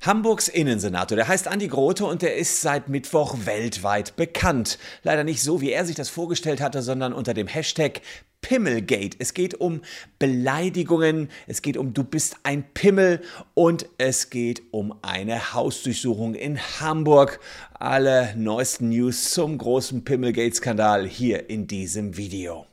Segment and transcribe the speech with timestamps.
[0.00, 4.78] Hamburgs Innensenator, der heißt Andi Grote und der ist seit Mittwoch weltweit bekannt.
[5.02, 8.00] Leider nicht so, wie er sich das vorgestellt hatte, sondern unter dem Hashtag
[8.40, 9.16] Pimmelgate.
[9.18, 9.82] Es geht um
[10.20, 13.22] Beleidigungen, es geht um du bist ein Pimmel
[13.54, 17.40] und es geht um eine Hausdurchsuchung in Hamburg.
[17.74, 22.67] Alle neuesten News zum großen Pimmelgate-Skandal hier in diesem Video.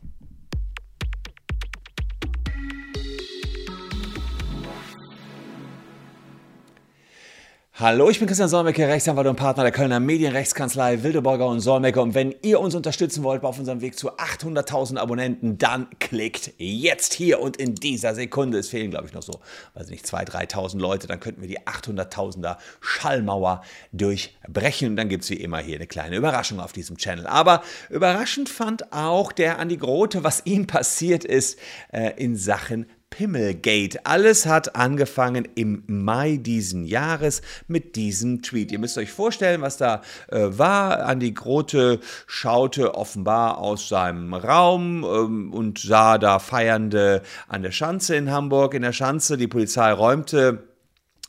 [7.77, 11.99] Hallo, ich bin Christian Solmecke, Rechtsanwalt und Partner der Kölner Medienrechtskanzlei Wildeborger und Solmecke.
[11.99, 17.13] Und wenn ihr uns unterstützen wollt auf unserem Weg zu 800.000 Abonnenten, dann klickt jetzt
[17.13, 18.59] hier und in dieser Sekunde.
[18.59, 19.41] Es fehlen, glaube ich, noch so,
[19.73, 21.07] weiß nicht, 2.000, 3.000 Leute.
[21.07, 23.61] Dann könnten wir die 800.000er Schallmauer
[23.91, 24.91] durchbrechen.
[24.91, 27.27] Und dann gibt es wie immer hier eine kleine Überraschung auf diesem Channel.
[27.27, 31.59] Aber überraschend fand auch der Andi Grote, was ihm passiert ist
[31.91, 34.05] äh, in Sachen Pimmelgate.
[34.05, 38.71] Alles hat angefangen im Mai diesen Jahres mit diesem Tweet.
[38.71, 41.05] Ihr müsst euch vorstellen, was da äh, war.
[41.05, 48.15] Andi Grote schaute offenbar aus seinem Raum ähm, und sah da Feiernde an der Schanze
[48.15, 48.73] in Hamburg.
[48.73, 50.74] In der Schanze, die Polizei räumte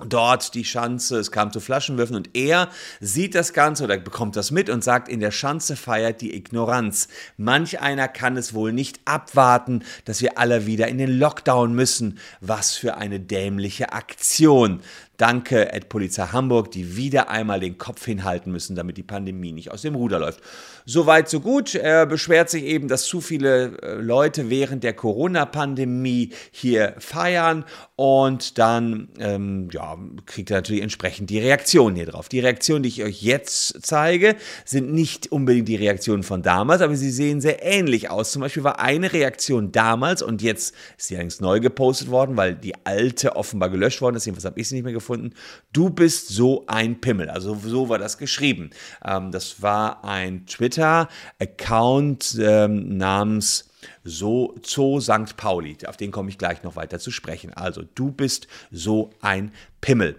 [0.04, 2.68] dort die Schanze, es kam zu Flaschenwürfen und er
[3.00, 7.08] sieht das Ganze oder bekommt das mit und sagt, in der Schanze feiert die Ignoranz.
[7.38, 12.18] Manch einer kann es wohl nicht abwarten, dass wir alle wieder in den Lockdown müssen.
[12.40, 14.80] Was für eine dämliche Aktion.
[15.16, 19.70] Danke, Ed Polizei Hamburg, die wieder einmal den Kopf hinhalten müssen, damit die Pandemie nicht
[19.70, 20.40] aus dem Ruder läuft.
[20.84, 21.74] Soweit, so gut.
[21.74, 27.64] Er beschwert sich eben, dass zu viele äh, Leute während der Corona-Pandemie hier feiern
[27.96, 32.28] und dann ähm, ja, kriegt er natürlich entsprechend die Reaktionen hier drauf.
[32.28, 36.94] Die Reaktionen, die ich euch jetzt zeige, sind nicht unbedingt die Reaktionen von damals, aber
[36.94, 38.32] sie sehen sehr ähnlich aus.
[38.32, 42.54] Zum Beispiel war eine Reaktion damals und jetzt ist sie allerdings neu gepostet worden, weil
[42.54, 44.26] die alte offenbar gelöscht worden ist.
[44.26, 45.34] Jedenfalls habe ich sie nicht mehr gefunden gefunden.
[45.72, 47.30] Du bist so ein Pimmel.
[47.30, 48.70] Also so war das geschrieben.
[49.04, 53.70] Ähm, das war ein Twitter-Account ähm, namens
[54.02, 55.36] so Zoo St.
[55.36, 55.76] Pauli.
[55.86, 57.54] Auf den komme ich gleich noch weiter zu sprechen.
[57.54, 60.18] Also du bist so ein Pimmel.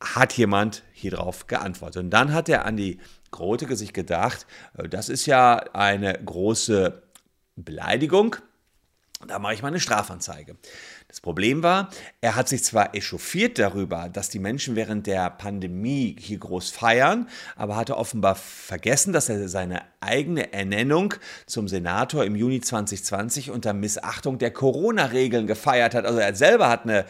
[0.00, 2.04] Hat jemand hier drauf geantwortet.
[2.04, 2.98] Und dann hat er an die
[3.30, 4.46] Grote sich gedacht,
[4.78, 7.02] äh, das ist ja eine große
[7.56, 8.36] Beleidigung.
[9.28, 10.56] Da mache ich mal eine Strafanzeige.
[11.10, 11.90] Das Problem war,
[12.20, 17.28] er hat sich zwar echauffiert darüber, dass die Menschen während der Pandemie hier groß feiern,
[17.56, 21.14] aber hatte offenbar vergessen, dass er seine eigene Ernennung
[21.46, 26.06] zum Senator im Juni 2020 unter Missachtung der Corona-Regeln gefeiert hat.
[26.06, 27.06] Also er selber hat eine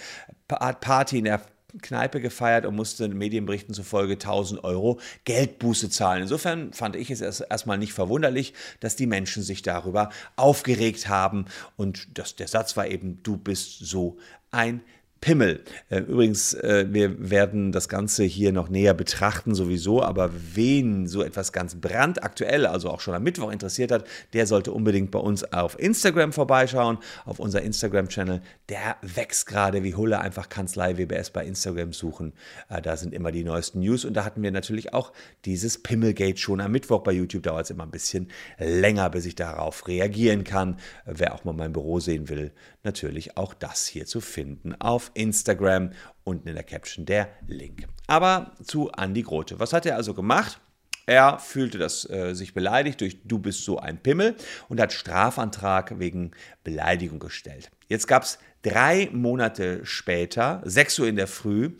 [0.48, 1.42] Party in der
[1.82, 6.22] Kneipe gefeiert und musste Medienberichten zufolge 1000 Euro Geldbuße zahlen.
[6.22, 11.46] Insofern fand ich es erst, erstmal nicht verwunderlich, dass die Menschen sich darüber aufgeregt haben.
[11.76, 14.18] Und das, der Satz war eben, du bist so
[14.50, 14.82] ein
[15.20, 15.62] Pimmel.
[15.90, 21.22] Äh, übrigens, äh, wir werden das Ganze hier noch näher betrachten sowieso, aber wen so
[21.22, 25.44] etwas ganz brandaktuell, also auch schon am Mittwoch interessiert hat, der sollte unbedingt bei uns
[25.52, 28.40] auf Instagram vorbeischauen, auf unser Instagram-Channel.
[28.70, 32.32] Der wächst gerade wie Hulle, einfach Kanzlei WBS bei Instagram suchen.
[32.70, 35.12] Äh, da sind immer die neuesten News und da hatten wir natürlich auch
[35.44, 37.42] dieses Pimmelgate schon am Mittwoch bei YouTube.
[37.42, 40.78] Dauert es immer ein bisschen länger, bis ich darauf reagieren kann.
[41.04, 42.52] Wer auch mal mein Büro sehen will,
[42.84, 45.92] natürlich auch das hier zu finden auf Instagram.
[46.24, 47.86] Unten in der Caption der Link.
[48.06, 49.58] Aber zu Andy Grote.
[49.58, 50.60] Was hat er also gemacht?
[51.06, 54.36] Er fühlte das, äh, sich beleidigt durch Du bist so ein Pimmel
[54.68, 56.30] und hat Strafantrag wegen
[56.62, 57.70] Beleidigung gestellt.
[57.88, 61.72] Jetzt gab es drei Monate später, 6 Uhr in der Früh,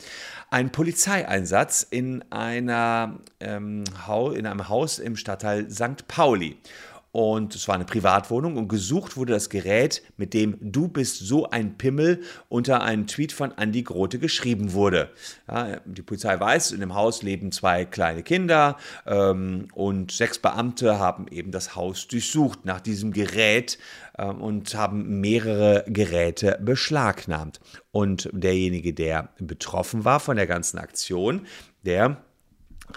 [0.51, 3.85] einen Polizeieinsatz in, einer, ähm,
[4.35, 6.09] in einem Haus im Stadtteil St.
[6.09, 6.57] Pauli.
[7.13, 11.51] Und es war eine Privatwohnung und gesucht wurde das Gerät, mit dem Du bist so
[11.51, 15.11] ein Pimmel unter einen Tweet von Andy Grote geschrieben wurde.
[15.49, 18.77] Ja, die Polizei weiß, in dem Haus leben zwei kleine Kinder
[19.07, 23.79] ähm, und sechs Beamte haben eben das Haus durchsucht nach diesem Gerät
[24.17, 27.59] ähm, und haben mehrere Geräte beschlagnahmt.
[27.91, 31.47] Und derjenige, der betroffen war von der ganzen Aktion,
[31.83, 32.23] der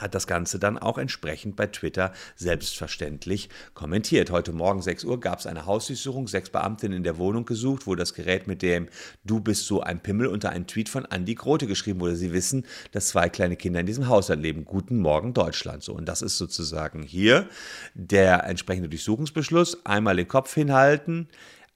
[0.02, 4.32] hat das Ganze dann auch entsprechend bei Twitter selbstverständlich kommentiert.
[4.32, 7.96] Heute Morgen 6 Uhr gab es eine Hausdurchsuchung, sechs Beamtinnen in der Wohnung gesucht, wo
[7.96, 8.88] das Gerät mit dem
[9.24, 12.16] Du bist so ein Pimmel unter einen Tweet von Andy Grote geschrieben wurde.
[12.16, 14.66] Sie wissen, dass zwei kleine Kinder in diesem Haushalt leben.
[14.66, 15.84] Guten Morgen Deutschland.
[15.84, 17.48] So, und das ist sozusagen hier
[17.94, 19.86] der entsprechende Durchsuchungsbeschluss.
[19.86, 21.28] Einmal den Kopf hinhalten,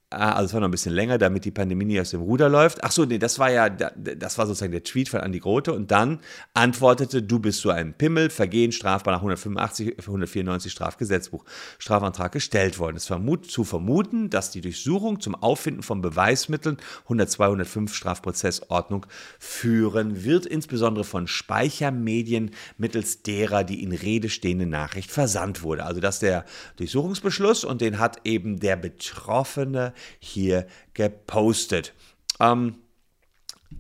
[0.10, 2.48] Ah, also es war noch ein bisschen länger, damit die Pandemie nicht aus dem Ruder
[2.48, 2.82] läuft.
[2.82, 5.92] Ach so, nee, das war ja, das war sozusagen der Tweet von Andi Grote und
[5.92, 6.22] dann
[6.54, 11.44] antwortete, du bist so ein Pimmel, Vergehen strafbar nach 185, 194 Strafgesetzbuch,
[11.78, 12.96] Strafantrag gestellt worden.
[12.96, 19.08] Es ist zu vermuten, dass die Durchsuchung zum Auffinden von Beweismitteln 102, 105 Strafprozessordnung
[19.40, 25.84] führen wird, insbesondere von Speichermedien mittels derer, die in Rede stehende Nachricht versandt wurde.
[25.84, 26.46] Also das ist der
[26.78, 31.94] Durchsuchungsbeschluss und den hat eben der Betroffene hier gepostet.
[32.40, 32.76] Ähm,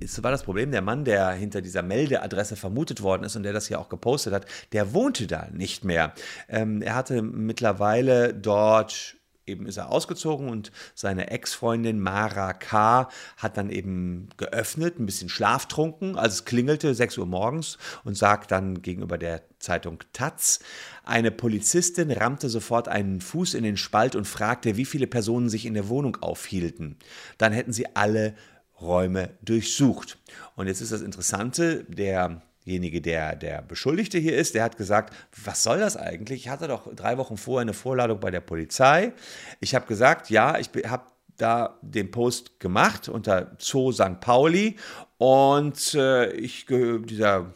[0.01, 3.53] es war das Problem, der Mann, der hinter dieser Meldeadresse vermutet worden ist und der
[3.53, 6.13] das hier auch gepostet hat, der wohnte da nicht mehr.
[6.49, 9.15] Ähm, er hatte mittlerweile dort
[9.47, 13.09] eben ist er ausgezogen und seine Ex-Freundin Mara K.
[13.37, 18.51] hat dann eben geöffnet, ein bisschen schlaftrunken, als es klingelte, 6 Uhr morgens und sagt
[18.51, 20.59] dann gegenüber der Zeitung Taz,
[21.03, 25.65] eine Polizistin rammte sofort einen Fuß in den Spalt und fragte, wie viele Personen sich
[25.65, 26.97] in der Wohnung aufhielten.
[27.37, 28.35] Dann hätten sie alle
[28.79, 30.17] Räume durchsucht.
[30.55, 35.13] Und jetzt ist das Interessante, der derjenige, der der Beschuldigte hier ist, der hat gesagt,
[35.43, 36.41] was soll das eigentlich?
[36.41, 39.13] Ich hatte doch drei Wochen vorher eine Vorladung bei der Polizei.
[39.61, 41.03] Ich habe gesagt, ja, ich habe
[41.37, 44.19] da den Post gemacht unter Zoo St.
[44.19, 44.75] Pauli
[45.17, 47.53] und äh, ich dieser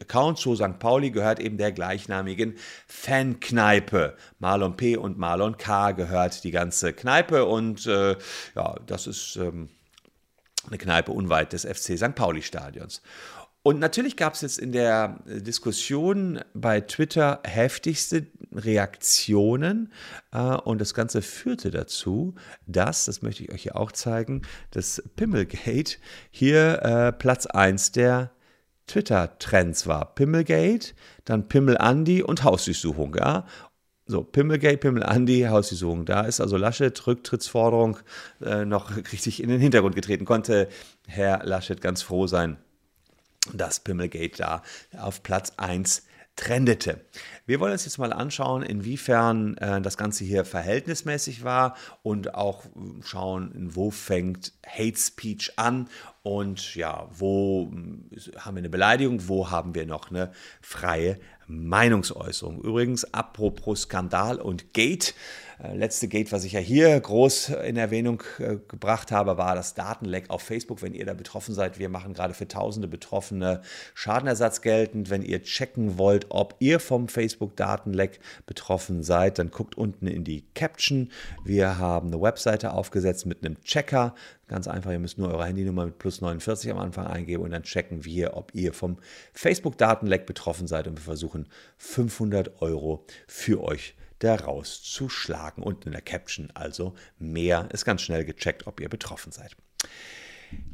[0.00, 0.78] Account Zoo St.
[0.78, 2.54] Pauli gehört eben der gleichnamigen
[2.86, 4.16] Fankneipe.
[4.38, 4.96] Marlon P.
[4.96, 5.92] und Marlon K.
[5.92, 8.16] gehört die ganze Kneipe und äh,
[8.54, 9.68] ja, das ist ähm,
[10.68, 12.14] eine Kneipe unweit des FC St.
[12.14, 13.02] Pauli Stadions.
[13.64, 19.92] Und natürlich gab es jetzt in der Diskussion bei Twitter heftigste Reaktionen
[20.32, 22.34] äh, und das Ganze führte dazu,
[22.66, 24.42] dass, das möchte ich euch hier auch zeigen,
[24.72, 25.98] das Pimmelgate
[26.30, 28.32] hier äh, Platz 1 der
[28.88, 30.12] Twitter-Trends war.
[30.16, 30.94] Pimmelgate,
[31.24, 33.46] dann Pimmel Andi und Hausdurchsuchung, ja.
[34.06, 36.04] So, Pimmelgate, Pimmel Andi, Hausdurchsuchung.
[36.04, 37.98] Da ist also Laschet Rücktrittsforderung
[38.44, 40.24] äh, noch richtig in den Hintergrund getreten.
[40.24, 40.68] Konnte
[41.06, 42.58] Herr Laschet ganz froh sein,
[43.52, 44.62] dass Pimmelgate da
[44.96, 46.02] auf Platz 1
[46.36, 47.00] trendete.
[47.44, 52.64] Wir wollen uns jetzt mal anschauen, inwiefern äh, das Ganze hier verhältnismäßig war und auch
[53.04, 55.88] schauen, wo fängt Hate Speech an
[56.22, 57.70] und ja, wo
[58.10, 61.18] äh, haben wir eine Beleidigung, wo haben wir noch eine freie
[61.52, 62.60] Meinungsäußerung.
[62.62, 65.14] Übrigens, apropos Skandal und Gate,
[65.62, 69.74] äh, letzte Gate, was ich ja hier groß in Erwähnung äh, gebracht habe, war das
[69.74, 70.82] Datenleck auf Facebook.
[70.82, 73.62] Wenn ihr da betroffen seid, wir machen gerade für tausende Betroffene
[73.94, 75.10] Schadenersatz geltend.
[75.10, 80.44] Wenn ihr checken wollt, ob ihr vom Facebook-Datenleck betroffen seid, dann guckt unten in die
[80.54, 81.10] Caption.
[81.44, 84.14] Wir haben eine Webseite aufgesetzt mit einem Checker.
[84.52, 87.62] Ganz einfach, ihr müsst nur eure Handynummer mit plus 49 am Anfang eingeben und dann
[87.62, 88.98] checken wir, ob ihr vom
[89.32, 95.62] Facebook-Datenleck betroffen seid und wir versuchen 500 Euro für euch daraus zu schlagen.
[95.62, 99.56] Und in der Caption also mehr ist ganz schnell gecheckt, ob ihr betroffen seid.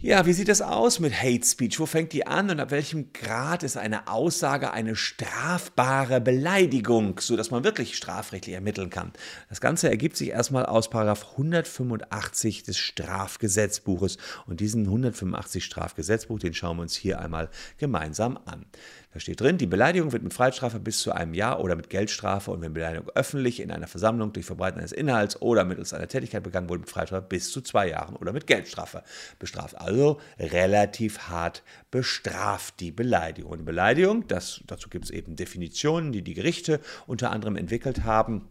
[0.00, 1.80] Ja, wie sieht es aus mit Hate Speech?
[1.80, 7.50] Wo fängt die an und ab welchem Grad ist eine Aussage eine strafbare Beleidigung, sodass
[7.50, 9.12] man wirklich strafrechtlich ermitteln kann?
[9.48, 16.54] Das Ganze ergibt sich erstmal aus Paragraph 185 des Strafgesetzbuches und diesen 185 Strafgesetzbuch, den
[16.54, 18.66] schauen wir uns hier einmal gemeinsam an.
[19.12, 22.50] Da steht drin, die Beleidigung wird mit Freiheitsstrafe bis zu einem Jahr oder mit Geldstrafe
[22.50, 26.43] und wenn Beleidigung öffentlich in einer Versammlung durch Verbreiten eines Inhalts oder mittels einer Tätigkeit
[26.43, 29.02] begangen wurde, mit Freiheitsstrafe bis zu zwei Jahren oder mit Geldstrafe
[29.38, 29.81] bestraft.
[29.81, 33.52] Also relativ hart bestraft die Beleidigung.
[33.52, 38.49] Und Beleidigung, das, dazu gibt es eben Definitionen, die die Gerichte unter anderem entwickelt haben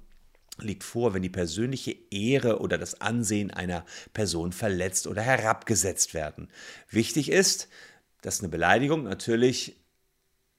[0.59, 6.49] liegt vor, wenn die persönliche Ehre oder das Ansehen einer Person verletzt oder herabgesetzt werden.
[6.89, 7.69] Wichtig ist,
[8.21, 9.75] dass eine Beleidigung natürlich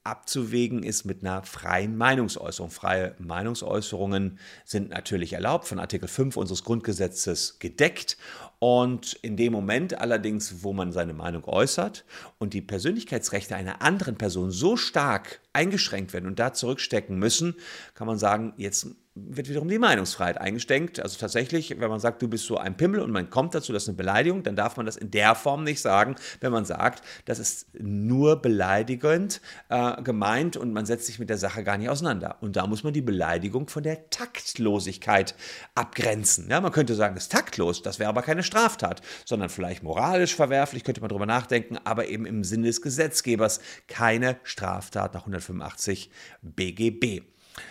[0.04, 2.70] abzuwägen ist mit einer freien Meinungsäußerung.
[2.70, 8.16] Freie Meinungsäußerungen sind natürlich erlaubt, von Artikel 5 unseres Grundgesetzes gedeckt.
[8.58, 12.04] Und in dem Moment allerdings, wo man seine Meinung äußert
[12.38, 17.56] und die Persönlichkeitsrechte einer anderen Person so stark eingeschränkt werden und da zurückstecken müssen,
[17.94, 18.86] kann man sagen, jetzt
[19.26, 21.00] wird wiederum die Meinungsfreiheit eingeschränkt.
[21.00, 23.84] Also tatsächlich, wenn man sagt, du bist so ein Pimmel und man kommt dazu, das
[23.84, 27.02] ist eine Beleidigung, dann darf man das in der Form nicht sagen, wenn man sagt,
[27.24, 31.88] das ist nur beleidigend äh, gemeint und man setzt sich mit der Sache gar nicht
[31.88, 32.36] auseinander.
[32.40, 35.34] Und da muss man die Beleidigung von der Taktlosigkeit
[35.74, 36.48] abgrenzen.
[36.50, 40.34] Ja, man könnte sagen, das ist taktlos, das wäre aber keine Straftat, sondern vielleicht moralisch
[40.34, 46.10] verwerflich, könnte man darüber nachdenken, aber eben im Sinne des Gesetzgebers keine Straftat nach 185
[46.42, 47.22] BGB.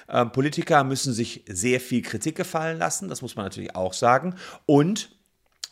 [0.08, 4.36] Äh, Politiker müssen sich sehr viel Kritik gefallen lassen, das muss man natürlich auch sagen.
[4.66, 5.16] Und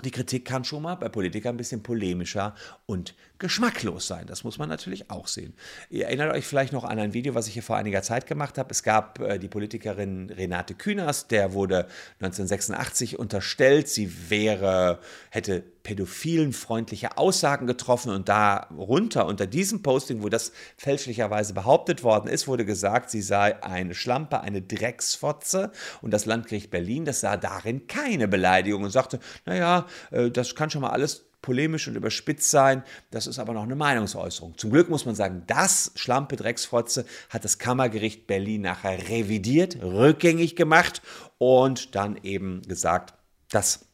[0.03, 2.53] die Kritik kann schon mal bei Politikern ein bisschen polemischer
[2.85, 4.27] und geschmacklos sein.
[4.27, 5.53] Das muss man natürlich auch sehen.
[5.89, 8.57] Ihr erinnert euch vielleicht noch an ein Video, was ich hier vor einiger Zeit gemacht
[8.57, 8.71] habe.
[8.71, 11.87] Es gab äh, die Politikerin Renate Künast, der wurde
[12.19, 14.99] 1986 unterstellt, sie wäre,
[15.29, 22.27] hätte pädophilen freundliche Aussagen getroffen und darunter, unter diesem Posting, wo das fälschlicherweise behauptet worden
[22.27, 27.37] ist, wurde gesagt, sie sei eine Schlampe, eine Drecksfotze und das Landgericht Berlin, das sah
[27.37, 32.49] darin keine Beleidigung und sagte, naja, äh, das kann schon mal alles polemisch und überspitzt
[32.49, 32.83] sein.
[33.11, 34.57] Das ist aber noch eine Meinungsäußerung.
[34.57, 40.55] Zum Glück muss man sagen, das Schlampe Drecksfotze hat das Kammergericht Berlin nachher revidiert, rückgängig
[40.55, 41.03] gemacht
[41.37, 43.13] und dann eben gesagt,
[43.49, 43.85] dass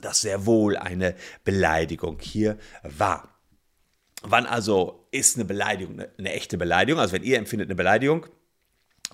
[0.00, 1.14] das sehr wohl eine
[1.44, 3.28] Beleidigung hier war.
[4.22, 7.00] Wann also ist eine Beleidigung eine, echte Beleidigung?
[7.00, 8.26] Also wenn ihr empfindet eine Beleidigung,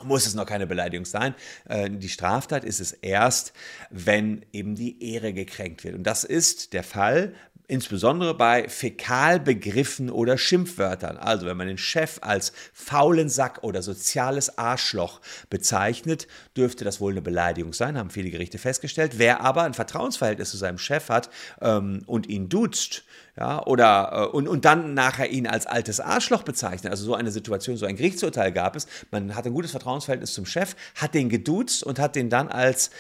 [0.03, 1.35] muss es noch keine Beleidigung sein.
[1.69, 3.53] Äh, die Straftat ist es erst,
[3.91, 5.95] wenn eben die Ehre gekränkt wird.
[5.95, 7.35] Und das ist der Fall
[7.67, 11.17] insbesondere bei Fäkalbegriffen oder Schimpfwörtern.
[11.17, 17.13] Also wenn man den Chef als faulen Sack oder soziales Arschloch bezeichnet, dürfte das wohl
[17.13, 19.15] eine Beleidigung sein, haben viele Gerichte festgestellt.
[19.17, 21.31] Wer aber ein Vertrauensverhältnis zu seinem Chef hat
[21.63, 23.05] ähm, und ihn duzt,
[23.37, 26.91] ja, oder äh, und, und dann nachher ihn als altes Arschloch bezeichnet.
[26.91, 28.87] Also so eine Situation, so ein Gerichtsurteil gab es.
[29.11, 32.91] Man hat ein gutes Vertrauensverhältnis zum Chef, hat den geduzt und hat den dann als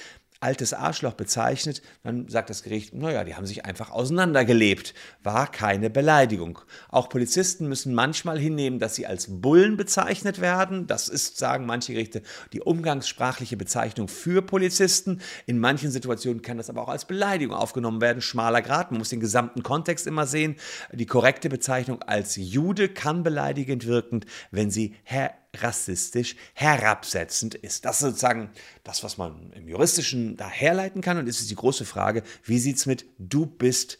[0.44, 4.92] altes Arschloch bezeichnet, dann sagt das Gericht, naja, die haben sich einfach auseinandergelebt.
[5.22, 6.58] War keine Beleidigung.
[6.90, 10.86] Auch Polizisten müssen manchmal hinnehmen, dass sie als Bullen bezeichnet werden.
[10.86, 12.20] Das ist, sagen manche Gerichte,
[12.52, 15.22] die umgangssprachliche Bezeichnung für Polizisten.
[15.46, 18.20] In manchen Situationen kann das aber auch als Beleidigung aufgenommen werden.
[18.20, 20.56] Schmaler Grad, man muss den gesamten Kontext immer sehen.
[20.92, 27.84] Die korrekte Bezeichnung als Jude kann beleidigend wirkend, wenn sie Herr rassistisch herabsetzend ist.
[27.84, 28.50] Das ist sozusagen
[28.82, 31.18] das, was man im Juristischen da herleiten kann.
[31.18, 33.98] Und es ist die große Frage, wie sieht es mit du bist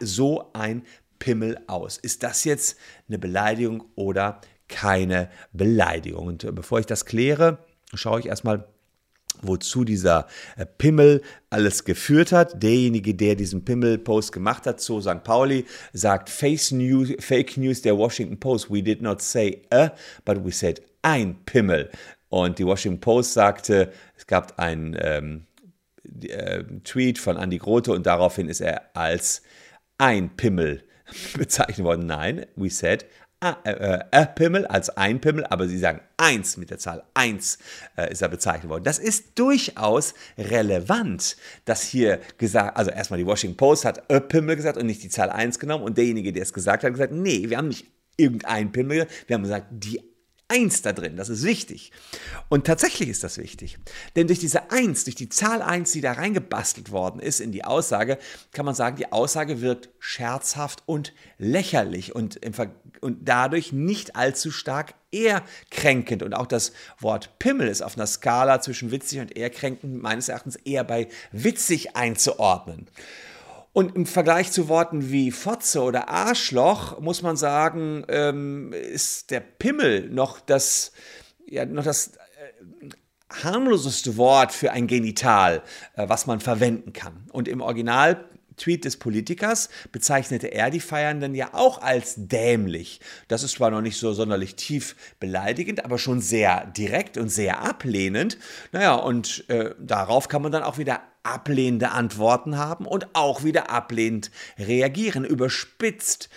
[0.00, 0.82] so ein
[1.18, 1.98] Pimmel aus?
[1.98, 2.76] Ist das jetzt
[3.08, 6.26] eine Beleidigung oder keine Beleidigung?
[6.26, 7.58] Und bevor ich das kläre,
[7.94, 8.68] schaue ich erstmal
[9.42, 10.26] wozu dieser
[10.56, 12.62] äh, Pimmel alles geführt hat.
[12.62, 15.22] Derjenige, der diesen Pimmel-Post gemacht hat, so St.
[15.24, 18.70] Pauli, sagt Face News, Fake News der Washington Post.
[18.70, 19.90] We did not say a,
[20.24, 21.90] but we said ein Pimmel.
[22.28, 25.46] Und die Washington Post sagte, es gab einen ähm,
[26.22, 29.42] äh, Tweet von Andy Grote und daraufhin ist er als
[29.98, 30.82] ein Pimmel
[31.36, 32.06] bezeichnet worden.
[32.06, 33.06] Nein, we said
[33.40, 37.58] a, äh, äh, Pimmel als ein Pimmel, aber sie sagen eins mit der Zahl eins
[37.96, 38.84] äh, ist er bezeichnet worden.
[38.84, 44.56] Das ist durchaus relevant, dass hier gesagt, also erstmal die Washington Post hat a Pimmel
[44.56, 47.12] gesagt und nicht die Zahl eins genommen und derjenige, der es gesagt hat, hat gesagt,
[47.12, 50.15] nee, wir haben nicht irgendein Pimmel, wir haben gesagt die
[50.48, 51.90] Eins da drin, das ist wichtig.
[52.48, 53.78] Und tatsächlich ist das wichtig.
[54.14, 57.64] Denn durch diese Eins, durch die Zahl Eins, die da reingebastelt worden ist in die
[57.64, 58.16] Aussage,
[58.52, 62.38] kann man sagen, die Aussage wirkt scherzhaft und lächerlich und,
[63.00, 66.22] und dadurch nicht allzu stark ehrkränkend.
[66.22, 70.54] Und auch das Wort Pimmel ist auf einer Skala zwischen witzig und ehrkränkend meines Erachtens
[70.54, 72.86] eher bei witzig einzuordnen.
[73.76, 79.40] Und im Vergleich zu Worten wie Fotze oder Arschloch muss man sagen, ähm, ist der
[79.40, 80.92] Pimmel noch das,
[81.46, 82.88] ja, noch das äh,
[83.28, 85.62] harmloseste Wort für ein Genital,
[85.94, 87.26] äh, was man verwenden kann.
[87.32, 88.24] Und im Original
[88.56, 93.00] Tweet des Politikers bezeichnete er die Feiernden ja auch als dämlich.
[93.28, 97.60] Das ist zwar noch nicht so sonderlich tief beleidigend, aber schon sehr direkt und sehr
[97.60, 98.38] ablehnend.
[98.72, 103.70] Naja, und äh, darauf kann man dann auch wieder ablehnende Antworten haben und auch wieder
[103.70, 106.28] ablehnend reagieren, überspitzt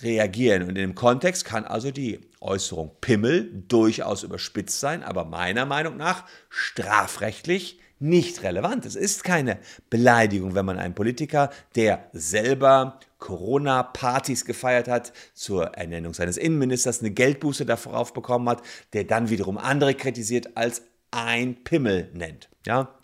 [0.00, 0.62] reagieren.
[0.62, 5.96] Und in dem Kontext kann also die Äußerung Pimmel durchaus überspitzt sein, aber meiner Meinung
[5.96, 8.84] nach strafrechtlich nicht relevant.
[8.84, 9.58] Es ist keine
[9.88, 17.12] Beleidigung, wenn man einen Politiker, der selber Corona-Partys gefeiert hat, zur Ernennung seines Innenministers eine
[17.12, 20.82] Geldbuße darauf bekommen hat, der dann wiederum andere kritisiert als
[21.12, 22.50] ein Pimmel nennt.
[22.66, 22.94] Ja,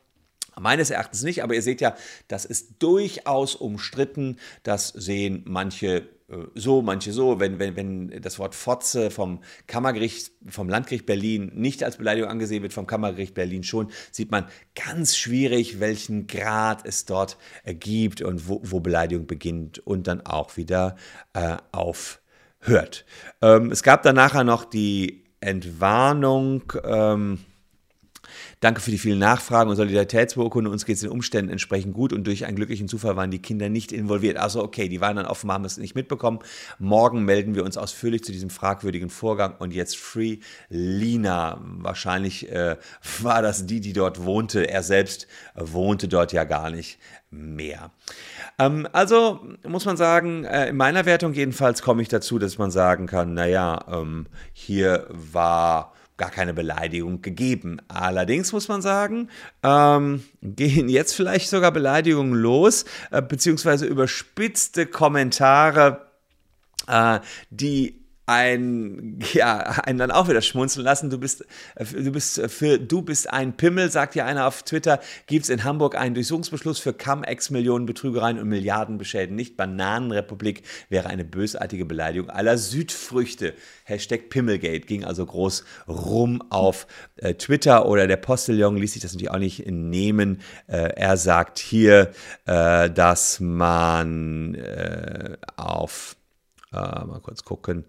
[0.61, 1.97] Meines Erachtens nicht, aber ihr seht ja,
[2.29, 4.37] das ist durchaus umstritten.
[4.63, 7.41] Das sehen manche äh, so, manche so.
[7.41, 12.63] Wenn, wenn, wenn das Wort Fotze vom Kammergericht, vom Landgericht Berlin nicht als Beleidigung angesehen
[12.63, 18.23] wird, vom Kammergericht Berlin schon, sieht man ganz schwierig, welchen Grad es dort äh, gibt
[18.23, 20.97] und wo, wo Beleidigung beginnt und dann auch wieder
[21.33, 23.05] äh, aufhört.
[23.43, 26.73] Ähm, es gab dann nachher noch die Entwarnung.
[26.85, 27.39] Ähm,
[28.61, 30.71] Danke für die vielen Nachfragen und Solidaritätsbeurkunde.
[30.71, 33.69] Uns geht es den Umständen entsprechend gut und durch einen glücklichen Zufall waren die Kinder
[33.69, 34.37] nicht involviert.
[34.37, 36.41] Also okay, die waren dann offenbar, haben es nicht mitbekommen.
[36.79, 41.61] Morgen melden wir uns ausführlich zu diesem fragwürdigen Vorgang und jetzt Free Lina.
[41.63, 42.77] Wahrscheinlich äh,
[43.21, 44.69] war das die, die dort wohnte.
[44.69, 46.99] Er selbst wohnte dort ja gar nicht
[47.31, 47.91] mehr.
[48.59, 52.71] Ähm, also muss man sagen, äh, in meiner Wertung jedenfalls komme ich dazu, dass man
[52.71, 57.79] sagen kann, naja, ähm, hier war gar keine Beleidigung gegeben.
[57.89, 59.31] Allerdings muss man sagen,
[59.63, 66.11] ähm, gehen jetzt vielleicht sogar Beleidigungen los, äh, beziehungsweise überspitzte Kommentare,
[66.87, 68.00] äh, die
[68.31, 71.11] ein, ja, einen dann auch wieder schmunzeln lassen.
[71.11, 71.45] Du bist,
[71.77, 75.65] du bist für, du bist ein Pimmel, sagt ja einer auf Twitter, gibt es in
[75.65, 79.35] Hamburg einen Durchsuchungsbeschluss für Cum-Ex Millionen Betrügereien und Milliardenbeschäden.
[79.35, 83.55] Nicht Bananenrepublik wäre eine bösartige Beleidigung aller Südfrüchte.
[83.85, 89.13] Hashtag Pimmelgate ging also groß rum auf äh, Twitter oder der Postillon ließ sich das
[89.13, 90.41] natürlich auch nicht nehmen.
[90.69, 92.13] Äh, er sagt hier,
[92.47, 96.20] äh, dass man äh, auf äh,
[97.21, 97.85] mal kurz gucken.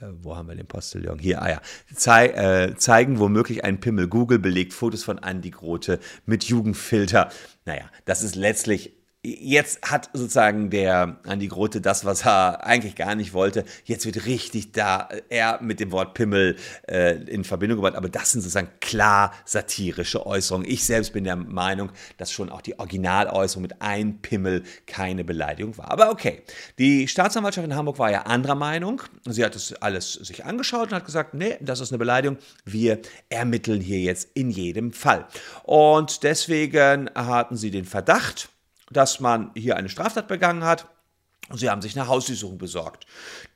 [0.00, 1.18] Äh, wo haben wir den Postillon?
[1.18, 1.60] Hier, ah ja.
[1.94, 4.08] Zei äh, zeigen womöglich einen Pimmel.
[4.08, 7.30] Google belegt Fotos von Andy Grote mit Jugendfilter.
[7.64, 13.14] Naja, das ist letztlich jetzt hat sozusagen der Andi Grote das, was er eigentlich gar
[13.14, 13.64] nicht wollte.
[13.84, 17.96] Jetzt wird richtig da er mit dem Wort Pimmel äh, in Verbindung gebracht.
[17.96, 20.68] Aber das sind sozusagen klar satirische Äußerungen.
[20.68, 25.76] Ich selbst bin der Meinung, dass schon auch die Originaläußerung mit ein Pimmel keine Beleidigung
[25.78, 25.90] war.
[25.90, 26.42] Aber okay,
[26.78, 29.02] die Staatsanwaltschaft in Hamburg war ja anderer Meinung.
[29.26, 32.36] Sie hat das alles sich angeschaut und hat gesagt, nee, das ist eine Beleidigung.
[32.64, 33.00] Wir
[33.30, 35.26] ermitteln hier jetzt in jedem Fall.
[35.62, 38.50] Und deswegen hatten sie den Verdacht,
[38.90, 40.86] dass man hier eine Straftat begangen hat.
[41.52, 43.04] Sie haben sich eine Hausdurchsuchung besorgt.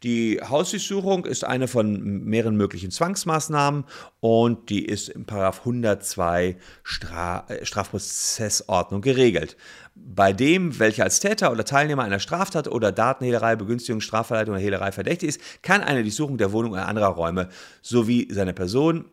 [0.03, 3.85] Die Hausdurchsuchung ist eine von mehreren möglichen Zwangsmaßnahmen
[4.21, 9.57] und die ist im Paragraph 102 Stra äh, Strafprozessordnung geregelt.
[9.95, 14.93] Bei dem, welcher als Täter oder Teilnehmer einer Straftat oder Datenhehlerei, Begünstigung, Strafverleitung oder Hehlerei
[14.93, 17.49] verdächtig ist, kann eine Durchsuchung der Wohnung oder anderer Räume
[17.81, 19.07] sowie seiner Person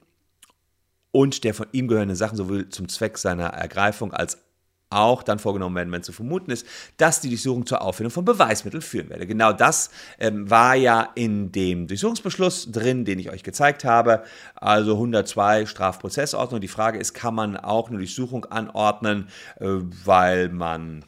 [1.11, 4.44] und der von ihm gehörenden Sachen sowohl zum Zweck seiner Ergreifung als
[4.89, 6.65] auch dann vorgenommen werden, wenn zu vermuten ist,
[6.97, 9.27] dass die Durchsuchung zur Auffindung von Beweismitteln führen werde.
[9.27, 9.89] Genau das
[10.19, 14.23] ähm, war ja in dem Durchsuchungsbeschluss drin, den ich euch gezeigt habe,
[14.55, 16.61] also 102 Strafprozessordnung.
[16.61, 19.65] Die Frage ist, kann man auch eine Durchsuchung anordnen, äh,
[20.03, 21.03] weil man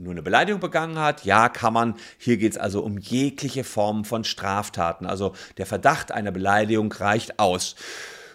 [0.00, 1.24] nur eine Beleidigung begangen hat.
[1.24, 1.94] Ja, kann man.
[2.18, 5.06] Hier geht es also um jegliche Formen von Straftaten.
[5.06, 7.76] Also der Verdacht einer Beleidigung reicht aus.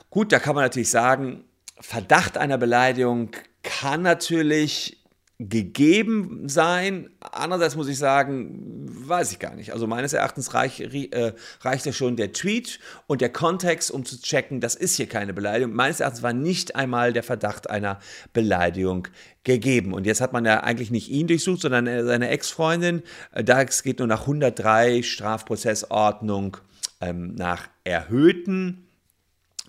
[0.10, 1.44] Gut, da kann man natürlich sagen,
[1.80, 3.32] Verdacht einer Beleidigung
[3.66, 4.98] kann natürlich
[5.38, 7.10] gegeben sein.
[7.20, 9.74] Andererseits muss ich sagen, weiß ich gar nicht.
[9.74, 14.22] Also meines Erachtens reich, äh, reicht ja schon der Tweet und der Kontext, um zu
[14.22, 15.76] checken, das ist hier keine Beleidigung.
[15.76, 18.00] Meines Erachtens war nicht einmal der Verdacht einer
[18.32, 19.10] Beleidigung
[19.44, 19.94] gegeben.
[19.94, 23.04] Und jetzt hat man ja eigentlich nicht ihn durchsucht, sondern seine Ex-Freundin.
[23.34, 26.58] Das geht nur nach 103 Strafprozessordnung
[27.02, 28.86] ähm, nach erhöhten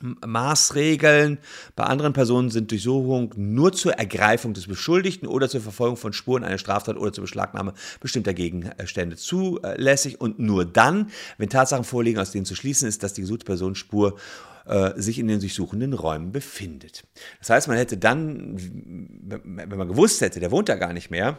[0.01, 1.39] Maßregeln.
[1.75, 6.45] Bei anderen Personen sind Durchsuchungen nur zur Ergreifung des Beschuldigten oder zur Verfolgung von Spuren
[6.45, 12.31] einer Straftat oder zur Beschlagnahme bestimmter Gegenstände zulässig und nur dann, wenn Tatsachen vorliegen, aus
[12.31, 14.17] denen zu schließen ist, dass die gesuchte Person Spur
[14.67, 17.07] äh, sich in den durchsuchenden Räumen befindet.
[17.39, 21.39] Das heißt, man hätte dann, wenn man gewusst hätte, der wohnt da gar nicht mehr,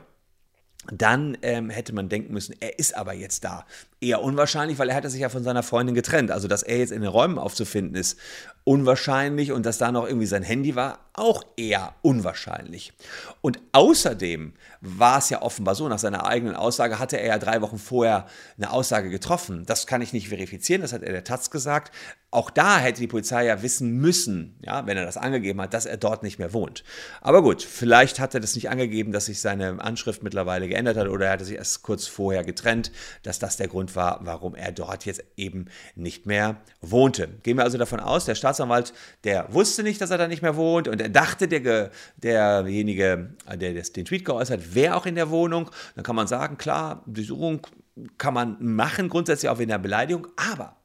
[0.92, 3.66] dann ähm, hätte man denken müssen, er ist aber jetzt da.
[4.00, 6.32] Eher unwahrscheinlich, weil er hatte sich ja von seiner Freundin getrennt.
[6.32, 8.18] Also, dass er jetzt in den Räumen aufzufinden ist,
[8.64, 9.52] unwahrscheinlich.
[9.52, 12.94] Und dass da noch irgendwie sein Handy war, auch eher unwahrscheinlich.
[13.42, 17.62] Und außerdem war es ja offenbar so, nach seiner eigenen Aussage hatte er ja drei
[17.62, 19.66] Wochen vorher eine Aussage getroffen.
[19.66, 21.92] Das kann ich nicht verifizieren, das hat er der Taz gesagt.
[22.30, 25.86] Auch da hätte die Polizei ja wissen müssen, ja, wenn er das angegeben hat, dass
[25.86, 26.84] er dort nicht mehr wohnt.
[27.22, 31.08] Aber gut, vielleicht hat er das nicht angegeben, dass sich seine Anschrift mittlerweile geändert hat
[31.08, 32.92] oder er hatte sich erst kurz vorher getrennt,
[33.24, 37.28] dass das der Grund war, warum er dort jetzt eben nicht mehr wohnte.
[37.44, 40.56] Gehen wir also davon aus, der Staatsanwalt, der wusste nicht, dass er da nicht mehr
[40.56, 45.70] wohnt und er dachte, der, derjenige, der den Tweet geäußert, wäre auch in der Wohnung.
[45.96, 47.66] Dann kann man sagen, klar, Durchsuchung
[48.18, 50.76] kann man machen, grundsätzlich auch in der Beleidigung, aber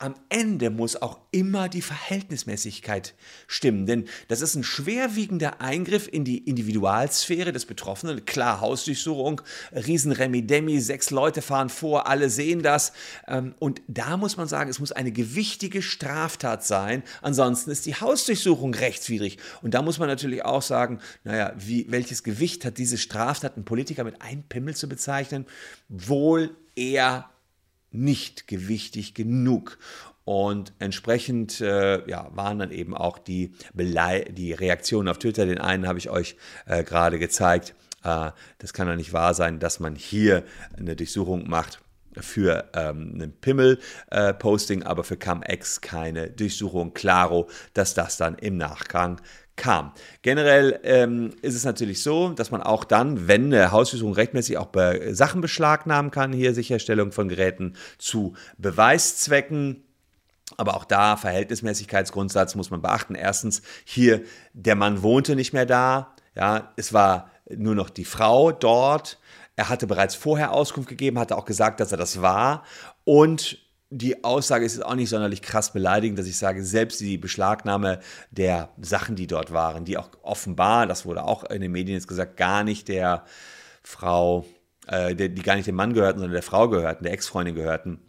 [0.00, 3.14] am Ende muss auch immer die Verhältnismäßigkeit
[3.48, 8.24] stimmen, denn das ist ein schwerwiegender Eingriff in die Individualsphäre des Betroffenen.
[8.24, 9.40] Klar, Hausdurchsuchung,
[9.72, 12.92] Riesenremi-Demi, sechs Leute fahren vor, alle sehen das.
[13.26, 17.96] Ähm, und da muss man sagen, es muss eine gewichtige Straftat sein, ansonsten ist die
[17.96, 19.38] Hausdurchsuchung rechtswidrig.
[19.62, 23.64] Und da muss man natürlich auch sagen, naja, wie, welches Gewicht hat diese Straftat, einen
[23.64, 25.44] Politiker mit einem Pimmel zu bezeichnen?
[25.88, 27.28] Wohl eher
[27.90, 29.78] nicht gewichtig genug.
[30.24, 35.46] Und entsprechend äh, ja, waren dann eben auch die, die Reaktionen auf Twitter.
[35.46, 37.74] Den einen habe ich euch äh, gerade gezeigt.
[38.04, 40.44] Äh, das kann doch nicht wahr sein, dass man hier
[40.76, 41.80] eine Durchsuchung macht
[42.14, 46.92] für ähm, ein Pimmel-Posting, aber für CumX keine Durchsuchung.
[46.94, 49.20] Claro, dass das dann im Nachgang
[49.58, 49.92] kam.
[50.22, 54.68] Generell ähm, ist es natürlich so, dass man auch dann, wenn eine Hausdurchsuchung rechtmäßig auch
[54.68, 59.84] Be Sachen beschlagnahmen kann, hier Sicherstellung von Geräten zu Beweiszwecken.
[60.56, 63.14] Aber auch da Verhältnismäßigkeitsgrundsatz muss man beachten.
[63.14, 64.22] Erstens, hier
[64.54, 66.14] der Mann wohnte nicht mehr da.
[66.34, 69.18] Ja, es war nur noch die Frau dort.
[69.56, 72.64] Er hatte bereits vorher Auskunft gegeben, hatte auch gesagt, dass er das war.
[73.04, 73.58] Und
[73.90, 78.70] die Aussage ist auch nicht sonderlich krass beleidigend, dass ich sage, selbst die Beschlagnahme der
[78.80, 82.36] Sachen, die dort waren, die auch offenbar, das wurde auch in den Medien jetzt gesagt,
[82.36, 83.24] gar nicht der
[83.82, 84.44] Frau,
[84.86, 88.00] äh, die, die gar nicht dem Mann gehörten, sondern der Frau gehörten, der Ex-Freundin gehörten,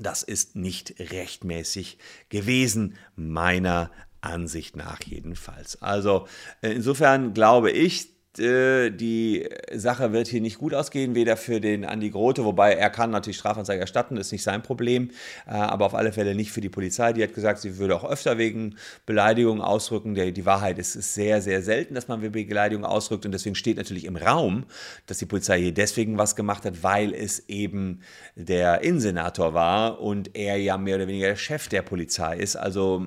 [0.00, 1.98] das ist nicht rechtmäßig
[2.30, 3.90] gewesen, meiner
[4.22, 5.82] Ansicht nach jedenfalls.
[5.82, 6.26] Also
[6.62, 11.84] äh, insofern glaube ich, äh, die Sache wird hier nicht gut ausgehen, weder für den
[11.84, 15.10] Andi Grote, wobei er kann natürlich Strafanzeige erstatten, ist nicht sein Problem,
[15.46, 17.12] äh, aber auf alle Fälle nicht für die Polizei.
[17.12, 20.14] Die hat gesagt, sie würde auch öfter wegen Beleidigung ausrücken.
[20.14, 23.54] Die Wahrheit ist, es ist sehr, sehr selten, dass man wegen Beleidigung ausrückt und deswegen
[23.54, 24.64] steht natürlich im Raum,
[25.06, 28.00] dass die Polizei hier deswegen was gemacht hat, weil es eben
[28.36, 32.56] der Innensenator war und er ja mehr oder weniger der Chef der Polizei ist.
[32.56, 33.06] Also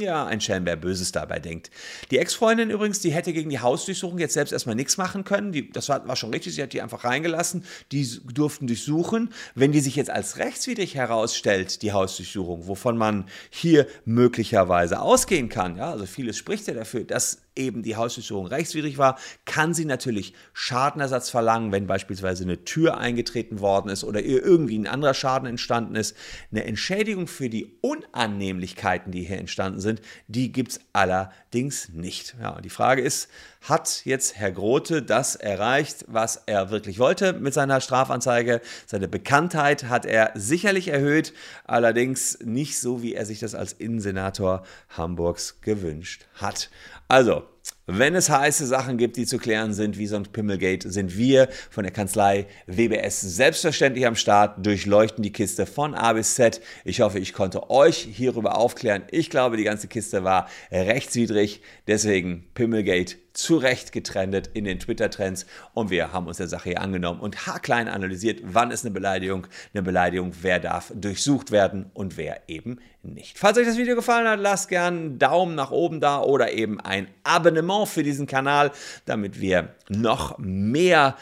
[0.00, 1.70] ja, ein Schelm, wer Böses dabei denkt.
[2.10, 5.52] Die Ex-Freundin übrigens, die hätte gegen die Hausdurchsuchung jetzt selbst erstmal nichts machen können.
[5.52, 7.64] Die, das war, war, schon richtig, sie hat die einfach reingelassen.
[7.92, 9.32] Die durften durchsuchen.
[9.54, 15.76] Wenn die sich jetzt als rechtswidrig herausstellt, die Hausdurchsuchung, wovon man hier möglicherweise ausgehen kann,
[15.76, 20.32] ja, also vieles spricht ja dafür, dass eben die Hausdurchsuchung rechtswidrig war, kann sie natürlich
[20.52, 25.48] Schadenersatz verlangen, wenn beispielsweise eine Tür eingetreten worden ist oder ihr irgendwie ein anderer Schaden
[25.48, 26.16] entstanden ist.
[26.50, 32.36] Eine Entschädigung für die Unannehmlichkeiten, die hier entstanden sind, die gibt es allerdings nicht.
[32.40, 33.28] Ja, die Frage ist,
[33.60, 38.60] hat jetzt Herr Grote das erreicht, was er wirklich wollte mit seiner Strafanzeige?
[38.86, 41.32] Seine Bekanntheit hat er sicherlich erhöht,
[41.64, 46.70] allerdings nicht so, wie er sich das als Innensenator Hamburgs gewünscht hat.
[47.08, 47.44] Also,
[47.86, 51.48] wenn es heiße Sachen gibt, die zu klären sind, wie so ein Pimmelgate, sind wir
[51.70, 56.60] von der Kanzlei WBS selbstverständlich am Start, durchleuchten die Kiste von A bis Z.
[56.84, 59.04] Ich hoffe, ich konnte euch hierüber aufklären.
[59.10, 61.62] Ich glaube, die ganze Kiste war rechtswidrig.
[61.86, 66.80] Deswegen Pimmelgate zu Recht getrendet in den Twitter-Trends und wir haben uns der Sache hier
[66.80, 72.16] angenommen und haarklein analysiert, wann ist eine Beleidigung, eine Beleidigung, wer darf durchsucht werden und
[72.16, 73.38] wer eben nicht.
[73.38, 76.80] Falls euch das Video gefallen hat, lasst gerne einen Daumen nach oben da oder eben
[76.80, 78.72] ein Abonnement für diesen Kanal,
[79.04, 81.16] damit wir noch mehr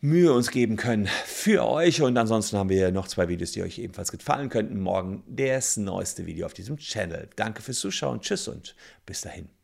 [0.00, 2.02] Mühe uns geben können für euch.
[2.02, 4.80] Und ansonsten haben wir noch zwei Videos, die euch ebenfalls gefallen könnten.
[4.80, 7.28] Morgen das neueste Video auf diesem Channel.
[7.36, 8.20] Danke fürs Zuschauen.
[8.20, 9.59] Tschüss und bis dahin.